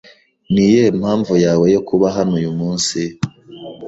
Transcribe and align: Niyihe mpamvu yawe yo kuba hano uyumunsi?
Niyihe 0.51 0.87
mpamvu 0.99 1.33
yawe 1.45 1.65
yo 1.75 1.81
kuba 1.87 2.07
hano 2.15 2.33
uyumunsi? 2.39 3.01